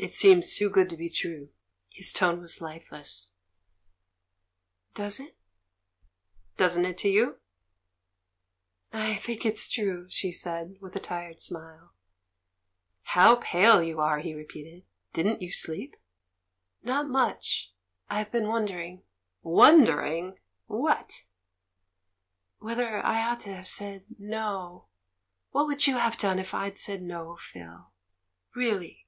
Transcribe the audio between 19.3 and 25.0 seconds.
"'Wondering'? What?" "Whether I ought to have said 'no.'